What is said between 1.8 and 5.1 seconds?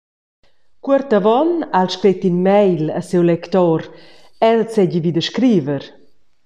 el scret in mail a siu lector, el seigi